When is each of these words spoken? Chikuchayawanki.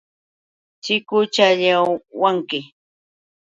Chikuchayawanki. 0.83 2.59